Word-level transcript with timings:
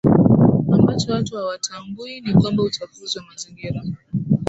ambacho 0.71 1.13
watu 1.13 1.35
hawatambui 1.35 2.21
ni 2.21 2.33
kwamba 2.33 2.63
uchafuzi 2.63 3.17
wa 3.19 3.25
mazingira 3.25 3.81